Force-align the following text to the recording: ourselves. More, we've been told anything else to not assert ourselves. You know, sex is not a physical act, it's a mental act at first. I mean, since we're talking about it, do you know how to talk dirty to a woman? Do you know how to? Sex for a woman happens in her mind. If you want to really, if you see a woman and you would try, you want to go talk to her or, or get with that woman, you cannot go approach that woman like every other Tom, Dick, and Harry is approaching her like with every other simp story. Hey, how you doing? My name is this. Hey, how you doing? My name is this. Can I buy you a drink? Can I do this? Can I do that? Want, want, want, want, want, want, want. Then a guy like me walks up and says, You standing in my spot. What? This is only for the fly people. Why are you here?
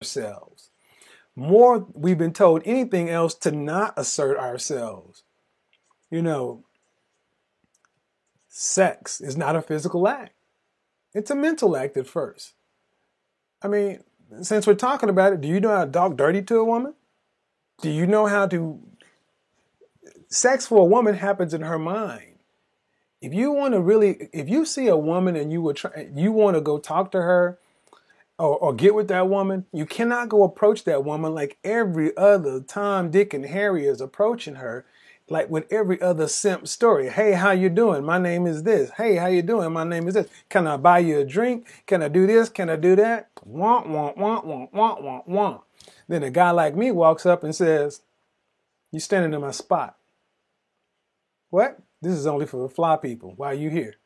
ourselves. 0.00 0.70
More, 1.34 1.86
we've 1.94 2.18
been 2.18 2.32
told 2.32 2.62
anything 2.64 3.08
else 3.08 3.34
to 3.36 3.50
not 3.52 3.94
assert 3.96 4.38
ourselves. 4.38 5.22
You 6.10 6.22
know, 6.22 6.64
sex 8.48 9.20
is 9.20 9.36
not 9.36 9.56
a 9.56 9.62
physical 9.62 10.08
act, 10.08 10.32
it's 11.14 11.30
a 11.30 11.36
mental 11.36 11.76
act 11.76 11.96
at 11.96 12.06
first. 12.06 12.54
I 13.62 13.68
mean, 13.68 14.02
since 14.42 14.66
we're 14.66 14.74
talking 14.74 15.08
about 15.08 15.32
it, 15.32 15.40
do 15.40 15.48
you 15.48 15.60
know 15.60 15.70
how 15.70 15.84
to 15.84 15.90
talk 15.90 16.16
dirty 16.16 16.42
to 16.42 16.58
a 16.58 16.64
woman? 16.64 16.94
Do 17.82 17.90
you 17.90 18.06
know 18.06 18.26
how 18.26 18.46
to? 18.46 18.80
Sex 20.30 20.66
for 20.66 20.78
a 20.78 20.84
woman 20.84 21.14
happens 21.14 21.54
in 21.54 21.62
her 21.62 21.78
mind. 21.78 22.34
If 23.20 23.32
you 23.32 23.50
want 23.50 23.74
to 23.74 23.80
really, 23.80 24.28
if 24.32 24.48
you 24.48 24.64
see 24.64 24.88
a 24.88 24.96
woman 24.96 25.34
and 25.36 25.50
you 25.50 25.62
would 25.62 25.76
try, 25.76 26.08
you 26.14 26.32
want 26.32 26.56
to 26.56 26.60
go 26.60 26.78
talk 26.78 27.10
to 27.12 27.22
her 27.22 27.58
or, 28.38 28.56
or 28.58 28.72
get 28.72 28.94
with 28.94 29.08
that 29.08 29.28
woman, 29.28 29.66
you 29.72 29.84
cannot 29.84 30.28
go 30.28 30.44
approach 30.44 30.84
that 30.84 31.04
woman 31.04 31.34
like 31.34 31.58
every 31.64 32.16
other 32.16 32.60
Tom, 32.60 33.10
Dick, 33.10 33.34
and 33.34 33.46
Harry 33.46 33.86
is 33.86 34.00
approaching 34.00 34.56
her 34.56 34.86
like 35.30 35.50
with 35.50 35.70
every 35.70 36.00
other 36.00 36.28
simp 36.28 36.66
story. 36.66 37.10
Hey, 37.10 37.32
how 37.32 37.50
you 37.50 37.68
doing? 37.68 38.04
My 38.04 38.18
name 38.18 38.46
is 38.46 38.62
this. 38.62 38.90
Hey, 38.96 39.16
how 39.16 39.26
you 39.26 39.42
doing? 39.42 39.72
My 39.72 39.84
name 39.84 40.08
is 40.08 40.14
this. 40.14 40.28
Can 40.48 40.66
I 40.66 40.76
buy 40.76 41.00
you 41.00 41.18
a 41.18 41.24
drink? 41.24 41.66
Can 41.86 42.02
I 42.02 42.08
do 42.08 42.26
this? 42.26 42.48
Can 42.48 42.70
I 42.70 42.76
do 42.76 42.96
that? 42.96 43.28
Want, 43.44 43.88
want, 43.88 44.16
want, 44.16 44.46
want, 44.46 44.72
want, 44.72 45.02
want, 45.02 45.28
want. 45.28 45.60
Then 46.06 46.22
a 46.22 46.30
guy 46.30 46.50
like 46.50 46.76
me 46.76 46.90
walks 46.90 47.26
up 47.26 47.44
and 47.44 47.54
says, 47.54 48.02
You 48.90 49.00
standing 49.00 49.34
in 49.34 49.40
my 49.40 49.50
spot. 49.50 49.96
What? 51.50 51.78
This 52.00 52.12
is 52.12 52.26
only 52.26 52.46
for 52.46 52.62
the 52.62 52.68
fly 52.68 52.96
people. 52.96 53.34
Why 53.36 53.48
are 53.48 53.54
you 53.54 53.70
here? 53.70 53.96